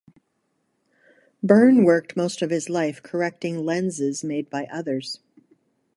[1.43, 5.19] Byrne worked most of his life correcting lenses made by others.